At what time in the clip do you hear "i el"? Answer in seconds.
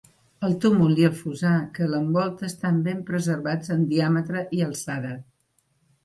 0.99-1.17